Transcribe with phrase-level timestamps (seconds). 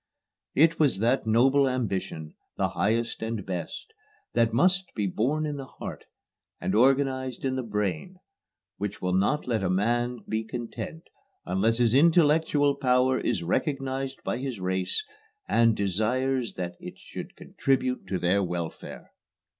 [0.55, 3.93] "It was that noble ambition, the highest and best,
[4.33, 6.05] that must be born in the heart,
[6.59, 8.17] and organized in the brain,
[8.77, 11.03] which will not let a man be content
[11.45, 15.05] unless his intellectual power is recognized by his race,
[15.47, 19.11] and desires that it should contribute to their welfare."